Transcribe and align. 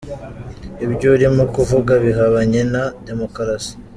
Ibyo 0.85 1.07
urimo 1.15 1.43
kuvuga 1.55 1.93
bihabanye 2.03 2.61
na 2.73 2.83
demokarasi. 3.07 3.73